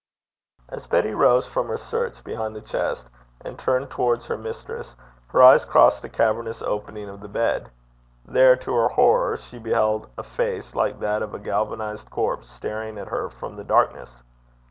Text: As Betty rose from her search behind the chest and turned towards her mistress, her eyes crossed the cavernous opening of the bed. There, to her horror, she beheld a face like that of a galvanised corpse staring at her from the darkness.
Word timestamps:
As 0.67 0.87
Betty 0.87 1.13
rose 1.13 1.47
from 1.47 1.67
her 1.67 1.77
search 1.77 2.23
behind 2.23 2.55
the 2.55 2.61
chest 2.61 3.07
and 3.41 3.59
turned 3.59 3.91
towards 3.91 4.25
her 4.25 4.35
mistress, 4.35 4.95
her 5.27 5.43
eyes 5.43 5.63
crossed 5.63 6.01
the 6.01 6.09
cavernous 6.09 6.63
opening 6.63 7.07
of 7.07 7.19
the 7.21 7.27
bed. 7.27 7.69
There, 8.25 8.55
to 8.55 8.73
her 8.77 8.87
horror, 8.87 9.37
she 9.37 9.59
beheld 9.59 10.09
a 10.17 10.23
face 10.23 10.73
like 10.73 10.99
that 11.01 11.21
of 11.21 11.35
a 11.35 11.39
galvanised 11.39 12.09
corpse 12.09 12.49
staring 12.49 12.97
at 12.97 13.09
her 13.09 13.29
from 13.29 13.53
the 13.53 13.63
darkness. 13.63 14.23